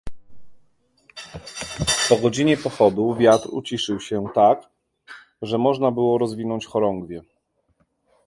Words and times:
"Po 2.09 2.17
godzinie 2.21 2.57
pochodu 2.57 3.15
wiatr 3.15 3.47
uciszył 3.51 3.99
się, 3.99 4.25
tak, 4.35 4.69
że 5.41 5.57
można 5.57 5.91
było 5.91 6.17
rozwinąć 6.17 6.65
chorągwie." 6.65 7.21